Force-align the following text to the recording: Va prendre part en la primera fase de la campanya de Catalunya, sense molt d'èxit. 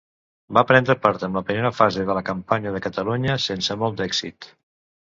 Va 0.57 0.63
prendre 0.71 0.95
part 1.03 1.25
en 1.27 1.37
la 1.39 1.43
primera 1.51 1.71
fase 1.81 2.07
de 2.09 2.17
la 2.21 2.25
campanya 2.31 2.75
de 2.79 2.83
Catalunya, 2.87 3.39
sense 3.49 3.81
molt 3.85 4.03
d'èxit. 4.03 4.55